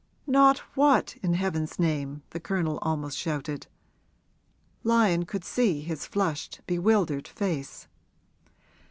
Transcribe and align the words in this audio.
'Not 0.25 0.57
what, 0.73 1.15
in 1.21 1.35
heaven's 1.35 1.77
name?' 1.77 2.23
the 2.31 2.39
Colonel 2.39 2.79
almost 2.81 3.15
shouted. 3.15 3.67
Lyon 4.83 5.25
could 5.25 5.45
see 5.45 5.81
his 5.81 6.07
flushed, 6.07 6.59
bewildered 6.65 7.27
face. 7.27 7.87